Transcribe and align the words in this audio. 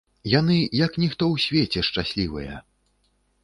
Яны, 0.39 0.55
як 0.85 0.97
ніхто 1.03 1.23
ў 1.33 1.35
свеце, 1.45 1.79
шчаслівыя. 1.93 2.55